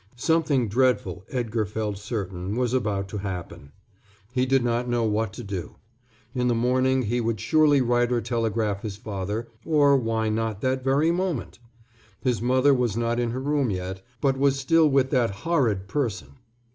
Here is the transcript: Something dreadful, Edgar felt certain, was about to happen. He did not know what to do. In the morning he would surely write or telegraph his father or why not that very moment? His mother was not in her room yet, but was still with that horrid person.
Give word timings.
Something 0.15 0.67
dreadful, 0.67 1.25
Edgar 1.29 1.63
felt 1.63 1.99
certain, 1.99 2.55
was 2.55 2.73
about 2.73 3.07
to 3.09 3.19
happen. 3.19 3.71
He 4.33 4.47
did 4.47 4.63
not 4.63 4.89
know 4.89 5.03
what 5.03 5.31
to 5.33 5.43
do. 5.43 5.75
In 6.33 6.47
the 6.47 6.55
morning 6.55 7.03
he 7.03 7.21
would 7.21 7.39
surely 7.39 7.81
write 7.81 8.11
or 8.11 8.19
telegraph 8.19 8.81
his 8.81 8.97
father 8.97 9.47
or 9.63 9.95
why 9.95 10.27
not 10.29 10.61
that 10.61 10.83
very 10.83 11.11
moment? 11.11 11.59
His 12.19 12.41
mother 12.41 12.73
was 12.73 12.97
not 12.97 13.19
in 13.19 13.29
her 13.29 13.39
room 13.39 13.69
yet, 13.69 14.01
but 14.21 14.37
was 14.39 14.59
still 14.59 14.89
with 14.89 15.11
that 15.11 15.29
horrid 15.45 15.87
person. 15.87 16.29